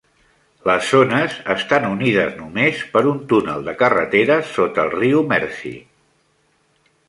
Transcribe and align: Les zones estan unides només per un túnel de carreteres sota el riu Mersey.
Les 0.69 0.87
zones 0.93 1.35
estan 1.55 1.85
unides 1.89 2.33
només 2.41 2.81
per 2.95 3.05
un 3.11 3.21
túnel 3.33 3.69
de 3.69 3.77
carreteres 3.85 4.51
sota 4.57 4.89
el 4.89 4.93
riu 4.99 5.23
Mersey. 5.35 5.79